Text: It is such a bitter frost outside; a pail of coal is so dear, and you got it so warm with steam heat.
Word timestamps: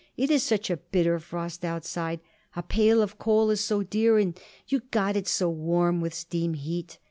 It 0.17 0.31
is 0.31 0.41
such 0.41 0.71
a 0.71 0.77
bitter 0.77 1.19
frost 1.19 1.63
outside; 1.63 2.21
a 2.55 2.63
pail 2.63 3.03
of 3.03 3.19
coal 3.19 3.51
is 3.51 3.61
so 3.61 3.83
dear, 3.83 4.17
and 4.17 4.35
you 4.67 4.79
got 4.89 5.15
it 5.15 5.27
so 5.27 5.47
warm 5.47 6.01
with 6.01 6.15
steam 6.15 6.55
heat. 6.55 6.97